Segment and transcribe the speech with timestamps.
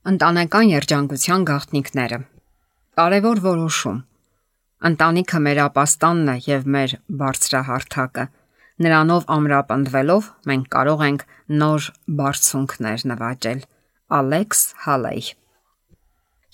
[0.00, 2.18] Ընտանեկան երջանկության գաղտնիքները։
[2.96, 3.96] Կարևոր որոշում։
[4.88, 8.24] Ընտանիքը մեր ապաստանն է եւ մեր բարձրահարթակը։
[8.86, 11.24] Նրանով ամրապնդվելով մենք կարող ենք
[11.60, 11.88] նոր
[12.20, 13.60] բարձունքներ նվաճել։
[14.20, 15.28] Ալեքս Հալեյ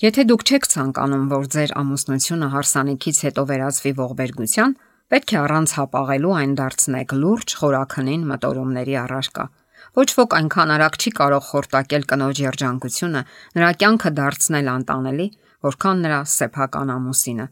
[0.03, 4.75] Եթե դուք չեք ցանկանում, որ ձեր ամուսնությունը հարսանիքից հետո վերածվի ողբերգության,
[5.15, 9.47] պետք է առանց հապաղելու այն դարձնեք լուրջ խորաքնին մտորումների առարկա։
[9.97, 13.23] Ոչ ոք այնքան արագ չի կարող խորտակել կնոջ երջանկությունը,
[13.57, 15.29] նրա կյանքը դարձնել անտանելի,
[15.67, 17.47] որքան նրա սեփական ամուսինը։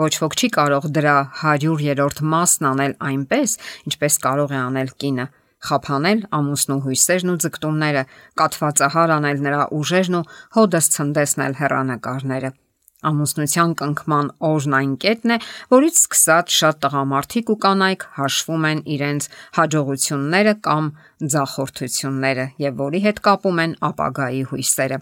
[0.00, 3.56] Ոչ ոք չի կարող դրա 100-րդ մասն անել այնպես,
[3.90, 5.26] ինչպես կարող է անել կինը՝
[5.60, 8.04] խափանել ամուսնու հույսերն ու ձգտումները,
[8.40, 10.26] կատվածահար անել նրա ուժերն ու
[10.56, 12.50] հօդս ցնդեսնել հերանեկարները։
[13.00, 15.36] Ամուսնության կնքման օրն այն կետն է,
[15.72, 20.90] որից սկսած շատ տղամարդիկ ու կանայք հաշվում են իրենց հաջողությունները կամ
[21.34, 24.98] ձախորդությունները եւ որի հետ կապում են ապագայի հույսերը։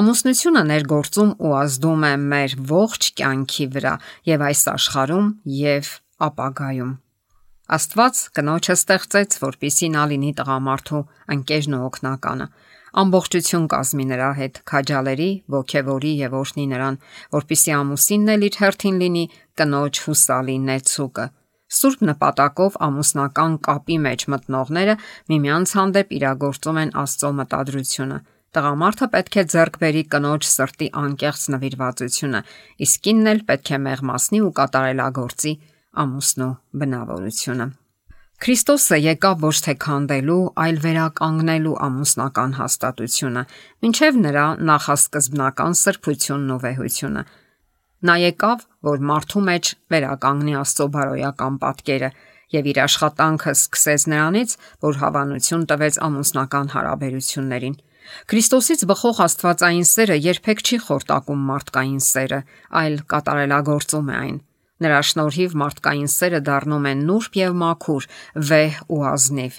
[0.00, 3.94] Ամուսնությունը ներգործում ու ազդում է մեր ողջ կյանքի վրա
[4.32, 5.28] եւ այս աշխարհում
[5.60, 5.92] եւ
[6.30, 6.94] ապագայում։
[7.76, 11.00] Աստված կնոջը ստեղծեց, որպիսի նա լինի տղամարդու
[11.36, 12.46] ընկերն ու օգնականը
[13.00, 16.96] ամբողջություն կազմի նրա հետ, քաջալերի, ողքեվորի եւ օշնի նրան,
[17.36, 19.24] որpիսի ամուսինն էլ իր հերթին լինի
[19.60, 21.26] կնոջ հուսալի նեցուկը։
[21.76, 24.96] Սուրբ նպատակով ամուսնական կապի մեջ մտնողները
[25.32, 28.18] միմյանց հանդեպ իրագործում են Աստծո մտադրությունը։
[28.56, 32.44] Տղամարդը պետք է ձեռք բերի կնոջ սրտի անկեղծ նվիրվածությունը,
[32.86, 35.52] իսկ կինն էլ պետք է մեղմասնի ու կատարելագործի
[36.06, 37.68] ամուսնու բնավորությունը։
[38.36, 43.42] Քրիստոսը եկավ ոչ թե քանդելու, այլ վերականգնելու ամուսնական հաստատությունը,
[43.88, 47.22] ինչև նրա նախասկզբնական սրբությունն ու վեհությունը։
[48.06, 52.10] Նա եկավ, որ մարդու մեջ վերականգնի Աստծո բարոյական պատկերը
[52.56, 57.78] եւ իր աշխատանքը սկսեց նրանից, որ հավանություն տվեց ամուսնական հարաբերություններին։
[58.30, 62.40] Քրիստոսից բխող Աստվածային սերը երբեք չի խորտակում մարդկային սերը,
[62.84, 64.36] այլ կատարելագործում է այն։
[64.84, 68.08] Նրա շնորհիվ մարդկային սերը դառնում է նուրբ եւ մաքուր,
[68.50, 69.54] վեհ ու ազնիվ։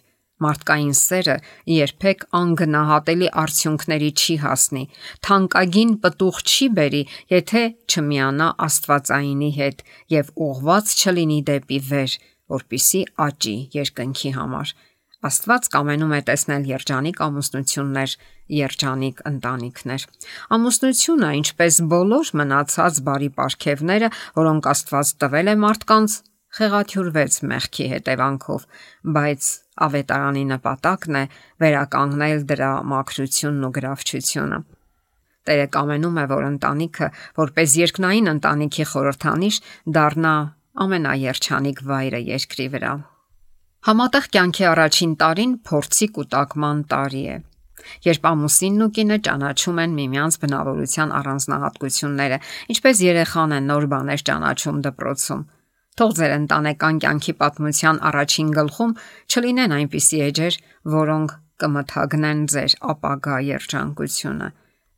[0.45, 1.35] Մարդկային սերը
[1.73, 4.83] երբեք անգնահատելի արդյունքների չի հասնի,
[5.25, 7.01] թանկագին պտուղ չի բերի,
[7.33, 9.81] եթե չմիանա Աստվածայինի հետ
[10.13, 12.17] եւ ուղված չլինի դեպի վեր,
[12.53, 14.75] որpիսի աճի երկնքի համար։
[15.25, 18.11] Աստված կամենում է տեսնել երջանիկ ամուսնություններ,
[18.53, 20.03] երջանիկ ընտանիքներ։
[20.57, 26.17] Ամուսնությունը, ինչպես բոլոր մնացած բարի պարգևները, որոնք Աստված տվել է մարդկանց,
[26.57, 28.69] խեղաթյուրվեց մեղքի հետևանքով,
[29.17, 29.49] բայց
[29.87, 31.25] ավետարանի նպատակն է
[31.65, 34.63] վերականգնել դրա մաքրությունն ու գրավչությունը։
[35.47, 37.11] Տերը կամենում է, որ ընտանիքը,
[37.41, 39.61] որպես երկնային ընտանիքի խորհրդանիշ,
[39.97, 40.33] դառնա
[40.87, 42.95] ամենաերջանիկ վայրը երկրի վրա։
[43.87, 47.37] Համատեղ կյանքի առաջին տարին փորձի կուտակման տարի է
[48.03, 52.39] երբ ամուսինն ու կինը ճանաչում են միմյանց բնավորության առանձնահատկությունները,
[52.73, 55.43] ինչպես երեխան է նոր բաներ ճանաչում դպրոցում։
[55.97, 58.95] Թող ձեր ընտանեկան կյանքի պատմության առաջին գլխում
[59.33, 60.57] չլինեն այնպիսի էջեր,
[60.93, 64.49] որոնք կմթագնեն ձեր ապագա երջանկությունը։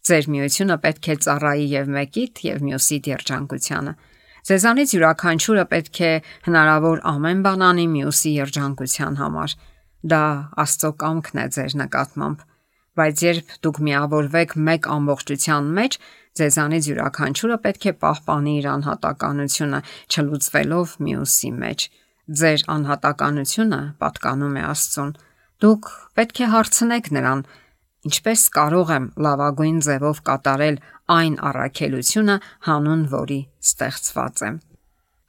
[0.10, 3.94] Ձեր միությունը պետք է ծառայի եւ մեկիդ եւ մյուսիդ երջանկությանը։
[4.48, 6.14] Ձեզանից յուրաքանչյուրը պետք է
[6.48, 9.58] հնարավոր ամեն բան անի մյուսի երջանկության համար։
[10.10, 10.24] Դա
[10.64, 12.48] Աստծո կամքն է ձեր նկատմամբ
[13.00, 15.94] բայց երբ դուք միավորվեք մեկ ամբողջության մեջ,
[16.40, 19.80] ձեզանից յուրաքանչյուրը պետք է պահպանի իր անհատականությունը,
[20.10, 21.86] չլուծվելով մյուսի մեջ։
[22.40, 25.14] Ձեր անհատականությունը պատկանում է Աստծուն։
[25.64, 25.90] Դուք
[26.20, 27.42] պետք է հարցնեք նրան.
[28.08, 30.78] Ինչպես կարող եմ լավագույն ձևով կատարել
[31.12, 32.36] այն առաքելությունը,
[32.68, 33.40] հանուն որի
[33.70, 34.60] ստեղծված եմ։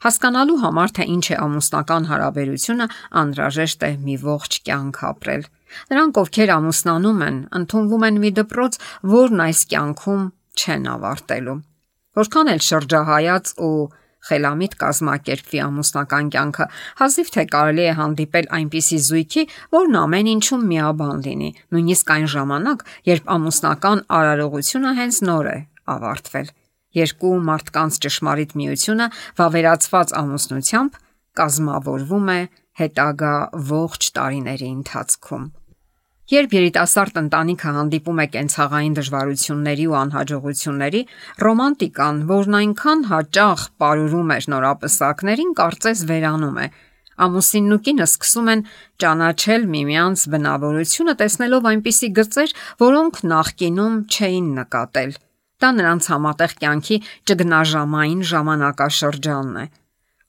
[0.00, 2.86] Հասկանալու համար թե ինչ է ամուսնական հարաբերությունը,
[3.20, 5.42] անհրաժեշտ է մի ողջ կյանք ապրել։
[5.90, 8.78] Նրանք, ովքեր ամուսնանում են, ընդունվում են մի դպրոց,
[9.18, 10.22] որն այս կյանքում
[10.60, 11.58] չեն ավարտելու։
[12.20, 13.74] Որքան էլ շրջահայաց ու
[14.28, 16.66] խելամիտ կազմակերպվի ամուսնական կյանքը,
[17.00, 19.44] հազիվ թե կարելի է հանդիպել այնպիսի զույգի,
[19.76, 25.58] որն ամեն ինչում միաբան լինի, նույնիսկ այն ժամանակ, երբ ամուսնական արարողությունը հենց նոր է
[25.94, 26.50] ավարտվել։
[27.00, 29.06] Երկու մարդկանց ճշմարիտ միությունը
[29.38, 30.98] վավերացված ամուսնությամբ
[31.40, 32.40] կազմավորվում է
[32.80, 33.34] հետագա
[33.70, 35.48] ողջ տարիների ընթացքում։
[36.30, 41.00] Երբ երիտասարդ ընտանիքը հանդիպում է կենցաղային դժվարությունների ու անհաջողությունների,
[41.42, 46.66] ռոմանտիկան, որն այնքան հաճախ ապարուրում էր նորապսակներին, կարծես վերանում է։
[47.26, 48.62] Ամուսինն ու կինը սկսում են
[49.02, 52.54] ճանաչել միմյանց բնավորությունը, տեսնելով այնպիսի գծեր,
[52.86, 55.12] որոնք նախկինում չէին նկատել։
[55.60, 59.66] Դա նրանց համատեղ կյանքի ճգնաժամային ժամանակաշրջանն է։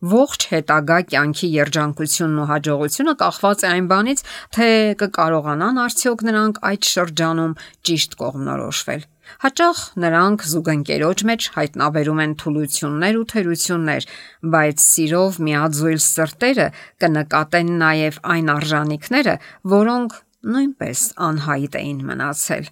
[0.01, 4.23] Ողջ հետագա կյանքի երջանկությունն ու հաջողությունը կախված է այն բանից,
[4.57, 7.53] թե կկարողանան արդյոք նրանք այդ շրջանում
[7.85, 9.05] ճիշտ կողմնորոշվել։
[9.45, 14.09] Հաճախ նրանք զուգընկերոջ մեջ հայտնաբերում են թուլություններ ու թերություններ,
[14.57, 16.67] բայց սիրով միաձույլ սրտերը
[17.05, 19.35] կնկատեն նաև այն արժանինքները,
[19.77, 20.19] որոնք
[20.51, 22.71] նույնպես անհայտ էին մնացել։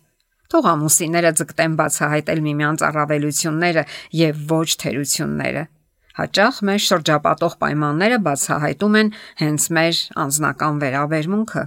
[0.49, 3.83] Թող ամուսինները ձգտեն բացահայտել միմյանց առավելությունները
[4.17, 5.69] եւ ոչ թերությունները։
[6.19, 11.63] Հաճախ մեր շրջապատող պայմանները բացահայտում են հենց մեր անձնական վերաբերմունքը,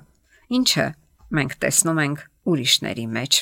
[0.58, 0.84] ինչը
[1.38, 3.38] մենք տեսնում ենք ուրիշների մեջ։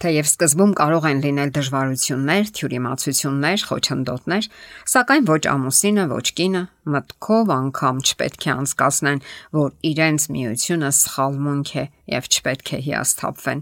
[0.00, 4.46] Թեև սկզբում կարող են լինել դժվարություններ, թյուրիմացություններ, խոչընդոտներ,
[4.94, 6.62] սակայն ոչ ամուսինը, ոչ կինը
[6.94, 9.20] մտքով անգամ չպետք է անցկасնեն,
[9.58, 11.84] որ իրենց միությունը սխալմունք է
[12.14, 13.60] եւ չպետք է հիասթափվեն։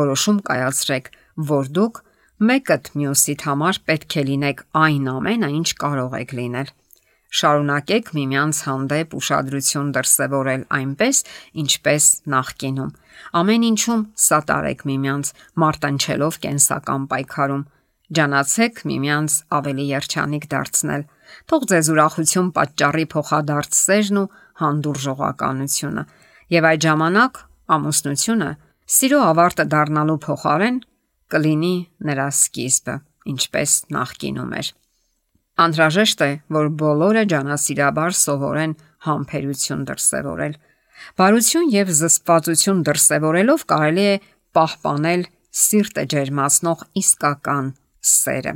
[0.00, 1.10] Որոշում կայացրեք,
[1.54, 2.04] որ դուք
[2.40, 6.70] մեկըդ մյուսիդ համար պետք է լինեք այն ամենը, ինչ կարող եք լինել։
[7.40, 11.20] Շարունակեք միմյանց հանդեպ ուշադրություն դրսևորել այնպես,
[11.62, 12.94] ինչպես նախկինում։
[13.40, 15.32] Ամեն ինչում սատարեք միմյանց,
[15.62, 17.62] մարտնչելով կենսական պայքարում։
[18.18, 21.04] Ջանացեք միմյանց ավելի երջանիկ դարձնել։
[21.46, 24.30] Թող ձեզ ուրախություն պատճառի փոխադարձ սերն ու
[24.64, 26.04] հանդուրժողականությունը։
[26.50, 27.42] Եվ այդ ժամանակ
[27.76, 28.50] ամուսնությունը
[28.90, 30.80] սիրո ավարտը դառնալու փոխարեն
[31.32, 31.74] կլինի
[32.10, 32.94] նրա սկիզբը,
[33.30, 34.70] ինչպես նախկինում էր։
[35.60, 38.74] Անհրաժեշտ է, որ բոլորը ջանասիրաբար սովորեն
[39.06, 40.54] համբերություն դրսևորել։
[41.20, 44.16] Բարություն եւ զսպվածություն դրսևորելով կարելի է
[44.56, 45.22] պահպանել
[45.60, 47.70] սիրտը ջերմացնող իսկական
[48.10, 48.54] սերը։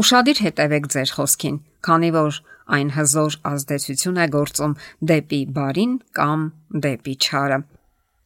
[0.00, 1.56] Ուշադիր հետևեք ձեր խոսքին,
[1.86, 2.38] քանի որ
[2.76, 4.76] այն հզոր ազդեցություն է գործում
[5.10, 6.46] դեպի բարին կամ
[6.86, 7.58] դեպի չարը։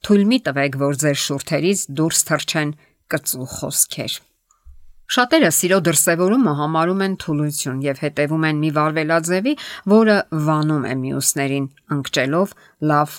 [0.06, 2.70] Թույլ մի տվեք, որ ձեր շուրթերից դուրս թռչեն
[3.14, 4.18] կծու խոսքեր։
[5.10, 9.54] Շատերը սիրո դրսևորումը համարում են թուլություն եւ հետևում են մի վարվելաձևի,
[9.90, 11.66] որը վանում է մյուսներին,
[11.96, 12.52] ընկճելով
[12.90, 13.16] լավ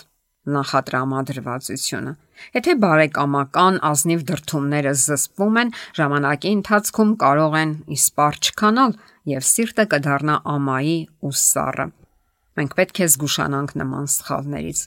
[0.56, 2.14] նախատրամադրվածությունը։
[2.56, 8.96] Եթե բարեկամական ազնիվ դրթումները զսպվում են, ժամանակի ընթացքում կարող են իսպառ չքանալ
[9.32, 10.98] եւ սիրտը կդառնա ամայի
[11.28, 11.86] ու սառը։
[12.62, 14.80] Մենք պետք է զգուշանանք նման սխալներից։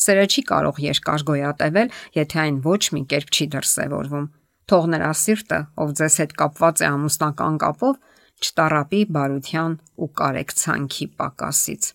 [0.00, 1.90] Սերը չի կարող երկար գոյատևել,
[2.20, 4.28] եթե այն ոչ մի կերպ չի դրսևորվում։
[4.70, 7.94] Թող նրա սիրտը, ով ձեզ հետ կապված է ամուսնական կապով,
[8.40, 11.88] չտարապի բարության ու կարեկցանքի պակասից։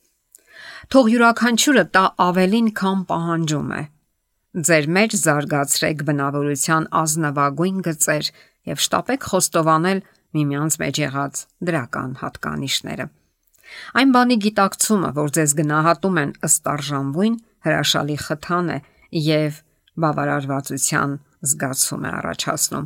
[0.92, 3.84] Թող յուրաքանչյուրը տա ավելին, քան պահանջում է։
[4.68, 8.30] Ձեր մեջ զարգացրեք բնավորության ազնվագույն գծեր
[8.72, 10.02] եւ շտապեք խոստովանել
[10.36, 13.06] միմյանց մեջ եղած դրական հատկանիշները։
[14.00, 17.36] Այն բանի գիտակցումը, որ ձեզ գնահատում են ըստ արժանվույն,
[17.66, 18.78] հրաշալի խթան է
[19.26, 19.60] եւ
[20.06, 22.86] բավարարվածության զգացում է առաջացնում։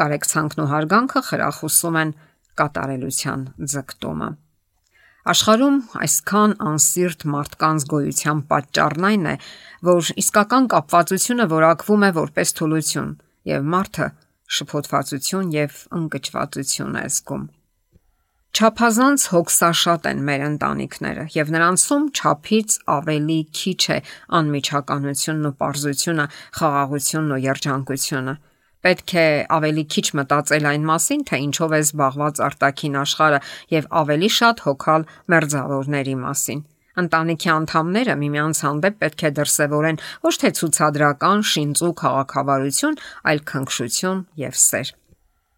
[0.00, 2.14] Կարեկցանքն ու հարգանքը խրախուսում են
[2.58, 3.44] կատարելության
[3.74, 4.28] ձգտումը։
[5.24, 9.36] Աշխարհում այսքան անսիրտ մարդկանց գոյության պատճառն այն է,
[9.88, 13.10] որ իսկական կապվածությունը որակվում է որպես թուլություն,
[13.54, 14.08] եւ մարդը
[14.58, 17.46] շփոթվածություն եւ ընկճվածություն է զգում։
[18.54, 23.96] Չափազանց հոգսաշատ են մեր ընտանիքները եւ նրանցում ճափից ավելի քիչ է
[24.38, 26.26] անմիջականությունն ու པարզությունը,
[26.60, 28.36] խաղաղությունն ու երջանկությունը։
[28.86, 29.26] Պետք է
[29.58, 33.42] ավելի քիչ մտածել այն մասին, թե ինչով է զբաղված արտաքին աշխարհը
[33.74, 36.64] եւ ավելի շատ հոգալ մերձավորների մասին։
[37.02, 43.00] Ընտանիքի անդամները միմյանց հանդեպ պետք է դրսևորեն ոչ թե ցուցադրական, շինծու քաղաքավարություն,
[43.34, 44.94] այլ քնքշություն եւ սեր։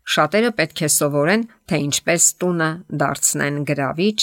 [0.07, 2.69] Շատերը պետք է սովորեն, թե ինչպես տունը
[3.03, 4.19] դարձնեն գրավիչ,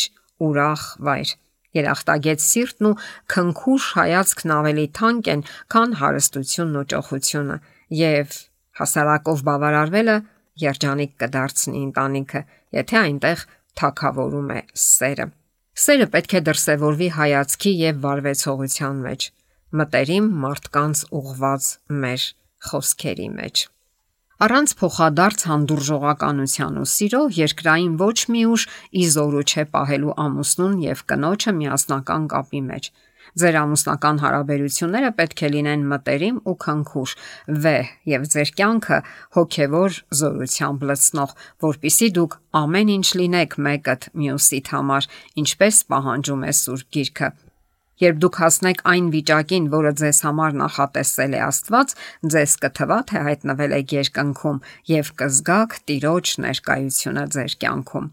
[0.48, 1.34] ուրախ վայր։
[1.74, 2.98] Երախտագետ սիրտն ու
[3.34, 7.58] քնքուշ հայացքն ավելի թանկ են, քան հարստությունն ու ճոխությունը,
[8.00, 8.38] եւ
[8.80, 10.18] հասարակով բավարարվելը
[10.64, 12.42] երջանիկ կդարձնի ընտանիքը,
[12.78, 13.46] եթե այնտեղ
[13.82, 15.28] թակավորում է սերը։
[15.84, 19.30] Սերը պետք է դրսևորվի հայացքի եւ վարվեցողության մեջ,
[19.82, 21.70] մտերիմ մարդկանց ուղված
[22.04, 22.28] մեր
[22.70, 23.66] խոսքերի մեջ։
[24.42, 28.64] Առանց փոխադարձ հանդուրժողականության ու սիրո երկրային ոչ մի ուժ
[29.04, 32.90] իզորու չէ պահելու ամուսնուն եւ կնոջը միասնական կապի մեջ։
[33.40, 37.14] Ձեր ամուսնական հարաբերությունները պետք է լինեն մտերիմ ու քնքուշ,
[37.64, 39.00] վեհ եւ ձեր կյանքը
[39.38, 41.38] հոգեվոր զորությամբ լցնող,
[41.70, 45.10] որpիսի դուք ամեն ինչ լինեք մեկըդ մյուսիդ համար,
[45.46, 47.34] ինչպես պահանջում է Սուրբ Գիրքը։
[48.04, 51.94] Երբ դուք հասնեք այն վիճակին, որը ձեզ համար նախատեսել է Աստված,
[52.34, 54.60] ձեզ կթվա թե հայտնվել եք երկնքում
[54.92, 58.10] եւ կզգաք Տիրոջ ներկայությունը ձեր կյանքում։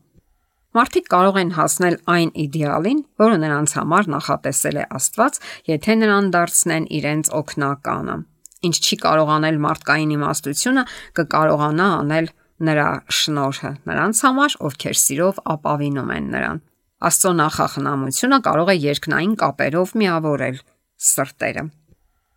[0.79, 6.87] Մարդիկ կարող են հասնել այն իդեալին, որը նրանց համար նախատեսել է Աստված, եթե նրան դարձնեն
[7.01, 8.17] իրենց օգնականը։
[8.71, 10.85] Ինչ չի կարող անել մարդկային իմաստությունը,
[11.19, 12.31] կկարողանա անել
[12.71, 16.67] նրա շնորհը նրանց համար, ովքեր սիրով ապավինում են նրան։
[17.01, 20.59] Աստծո նախախնամությունը կարող է երկնային կապերով միավորել
[21.11, 21.63] սրտերը։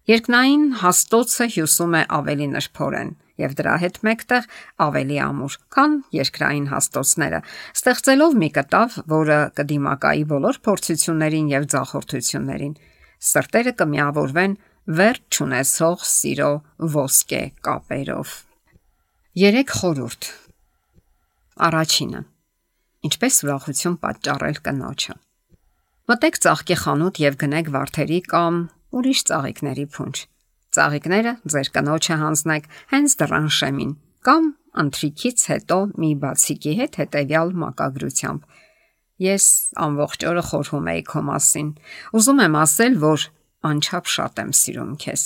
[0.07, 3.11] Երկնային հաստոցը հյուսում է ավելի նրբորեն
[3.43, 4.47] եւ դրա հետ մեկտեղ
[4.85, 7.39] ավելի ամուր, քան երկրային հաստոցները,
[7.75, 12.75] ստեղծելով մի կտավ, որը կդիմակայի բոլոր փորձություններին եւ ձախորդություններին։
[13.33, 14.59] Սրտերը կմիավորվեն
[15.03, 16.51] վերջ չունեցող սիրո
[16.95, 18.37] ոսկե կապերով։
[19.43, 20.29] 3 խորուրդ։
[21.67, 22.29] Առաջինը
[23.03, 25.13] Ինչպես ուրախություն պատճառել կնոջը։
[26.07, 28.59] Մտեք ծաղկի խանութ եւ գնեք վարդերի կամ
[28.95, 30.21] ուրիշ ծաղիկների փունջ։
[30.73, 33.91] Ծաղիկները ձեր կնոջը հանձնեք հենց դռան շեմին
[34.23, 34.49] կամ
[34.83, 38.47] ընթրիքից հետո մի բացիկի հետ հետեւյալ մակագրությամբ։
[39.23, 39.45] Ես
[39.83, 41.69] ամբողջ օրը խորհում եի քո մասին։
[42.17, 43.27] Ուզում եմ ասել, որ
[43.69, 45.23] անչափ շատ եմ սիրում քեզ։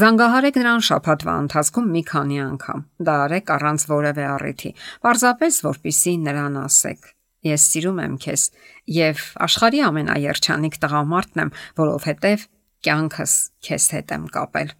[0.00, 4.72] Զանգահարեք նրան շփաթվա ընթացքում մի քանի անգամ։ Դա արեք առանց որևէ առիթի։
[5.06, 7.12] Պարզապես որpիսի նրան ասեք.
[7.46, 8.48] Ես սիրում եմ քեզ
[8.96, 12.48] եւ աշխարհի ամենաերջանիկ տղամարդն եմ, որովհետեւ
[12.86, 14.74] կյանքս քեզ հետ եմ կապել։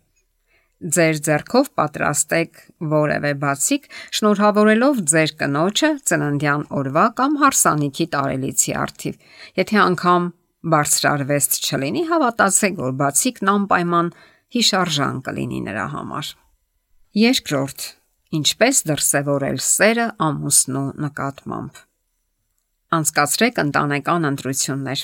[0.77, 2.59] Ձեր ձեռքով պատրաստեք
[2.93, 3.87] որևէ բացիկ,
[4.19, 9.17] շնորհավորելով ձեր կնոջը ծննդյան օրվա կամ հարսանիքի տարելիցի արդիվ։
[9.57, 10.27] Եթե անգամ
[10.77, 14.13] բարձրարվեստ չլինի, հավատացեք, որ բացիկն անպայման
[14.57, 16.33] հիշարժան կլինի նրա համար։
[17.27, 17.81] Երկրորդ.
[18.37, 21.77] ինչպես դրսևորել սերը ամուսնու նկատմամբ։
[22.97, 25.03] Անցկացրեք ընտանեկան ընտրություններ։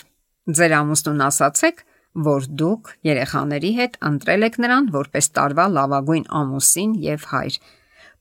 [0.59, 1.83] Ձեր ամուսնուն ասացեք,
[2.27, 7.59] որ դուք երեխաների հետ ընտրել եք նրան որպես տարվա լավագույն ամուսին եւ հայր։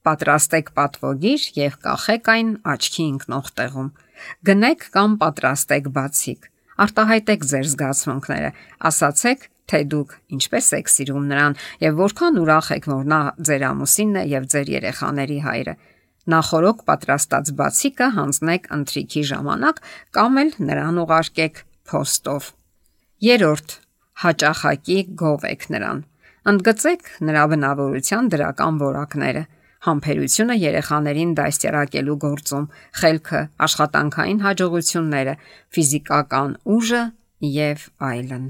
[0.07, 3.89] Պատրաստեք պատվոգիր եւ կախեք այն աչքի ընկնող տեղում։
[4.47, 6.47] Գնեք կամ պատրաստեք բացիկ։
[6.81, 8.51] Արտահայտեք ձեր զգացմունքները։
[8.91, 14.19] Ասացեք, թե դուք ինչպես եք սիրում նրան եւ որքան ուրախ եք, որ նա ձեր ամուսինն
[14.21, 15.75] է եւ ձեր երեխաների հայրը։
[16.31, 19.79] Նախորոք պատրաստած բացիկը հանձնեք ընթրիքի ժամանակ
[20.17, 22.51] կամ էլ նրան ուղարկեք փոստով։
[23.31, 23.79] Երորդ.
[24.21, 25.99] հաճախակի գովեք նրան։
[26.51, 29.43] Ընդգծեք նրա բնավորության դրական որակները
[29.87, 32.67] համբերությունը երեխաներին դաստիարակելու գործում,
[33.01, 35.37] խելքը, աշխատանքային հաջողությունները,
[35.77, 37.03] ֆիզիկական ուժը
[37.57, 38.45] եւ այլն։